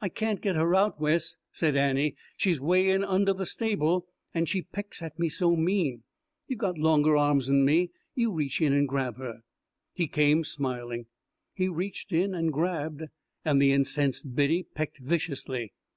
"I 0.00 0.08
can't 0.08 0.40
get 0.40 0.56
her 0.56 0.74
out, 0.74 1.00
Wes," 1.00 1.36
said 1.52 1.76
Annie. 1.76 2.16
"She's 2.36 2.58
'way 2.60 2.88
in 2.90 3.04
under 3.04 3.32
the 3.32 3.46
stable, 3.46 4.08
and 4.34 4.48
she 4.48 4.62
pecks 4.62 5.00
at 5.02 5.20
me 5.20 5.28
so 5.28 5.54
mean. 5.54 6.02
You 6.48 6.56
got 6.56 6.78
longer 6.78 7.16
arms'n 7.16 7.64
me 7.64 7.92
you 8.16 8.32
reach 8.32 8.60
in 8.60 8.72
and 8.72 8.88
grab 8.88 9.18
her." 9.18 9.42
He 9.92 10.08
came, 10.08 10.42
smiling. 10.42 11.06
He 11.54 11.68
reached 11.68 12.10
in 12.10 12.34
and 12.34 12.52
grabbed, 12.52 13.02
and 13.44 13.62
the 13.62 13.70
incensed 13.72 14.34
biddy 14.34 14.64
pecked 14.64 14.98
viciously. 14.98 15.72